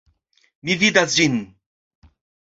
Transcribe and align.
Mi 0.69 0.77
vidas 0.83 1.17
ĝin! 1.17 1.35